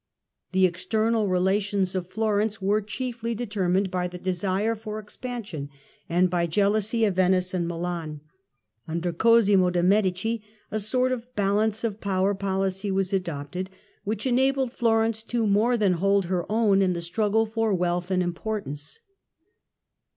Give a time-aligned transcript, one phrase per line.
[0.51, 5.69] The external relations of Florence were chiefly deter mined by the desire for expansion,
[6.09, 8.21] and by jealousy of Venice and Milan.
[8.87, 10.41] Under Cosimo de' Medici
[10.71, 13.69] a sort of "balance of power" policy was adopted,
[14.03, 17.01] which enabled ITALY, 1382 1463 183 Florence to more than hold her own in the
[17.01, 19.01] struggle for wealth and importance.